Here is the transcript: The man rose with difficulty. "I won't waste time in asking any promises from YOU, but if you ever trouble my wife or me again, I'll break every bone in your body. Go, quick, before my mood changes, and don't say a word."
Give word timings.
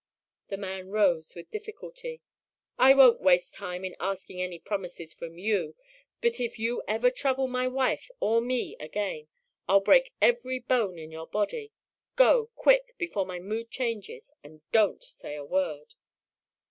The 0.47 0.57
man 0.57 0.89
rose 0.89 1.35
with 1.35 1.51
difficulty. 1.51 2.23
"I 2.75 2.95
won't 2.95 3.21
waste 3.21 3.53
time 3.53 3.85
in 3.85 3.95
asking 3.99 4.41
any 4.41 4.57
promises 4.57 5.13
from 5.13 5.37
YOU, 5.37 5.75
but 6.21 6.39
if 6.39 6.57
you 6.57 6.81
ever 6.87 7.11
trouble 7.11 7.47
my 7.47 7.67
wife 7.67 8.09
or 8.19 8.41
me 8.41 8.75
again, 8.79 9.27
I'll 9.69 9.79
break 9.79 10.11
every 10.19 10.57
bone 10.57 10.97
in 10.97 11.11
your 11.11 11.27
body. 11.27 11.71
Go, 12.15 12.49
quick, 12.55 12.95
before 12.97 13.27
my 13.27 13.37
mood 13.37 13.69
changes, 13.69 14.31
and 14.43 14.63
don't 14.71 15.03
say 15.03 15.35
a 15.35 15.45
word." 15.45 15.93